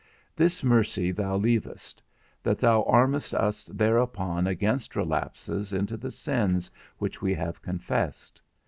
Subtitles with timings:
[0.35, 2.01] This mercy thou leavest,
[2.41, 8.41] that thou armest us thereupon against relapses into the sins which we have confessed.